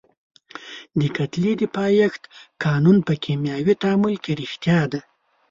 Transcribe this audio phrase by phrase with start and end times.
[0.99, 2.21] د کتلې د پایښت
[2.63, 4.99] قانون په کیمیاوي تعامل کې ریښتیا دی.